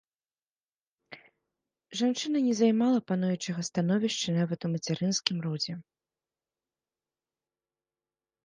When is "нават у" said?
4.39-4.73